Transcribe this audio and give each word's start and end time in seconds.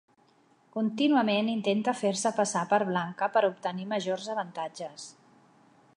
Contínuament 0.75 1.51
intenta 1.51 1.93
fer-se 1.99 2.31
passar 2.39 2.65
per 2.73 2.81
blanca 2.89 3.29
per 3.37 3.47
obtenir 3.51 3.89
majors 3.95 4.29
avantatges. 4.37 5.07